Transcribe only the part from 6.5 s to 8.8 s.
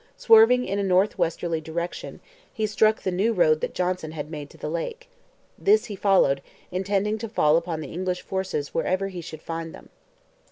intending to fall upon the English forces